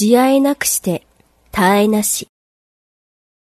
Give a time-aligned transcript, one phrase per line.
[0.00, 1.04] 慈愛なくして
[1.50, 2.28] 耐えなし。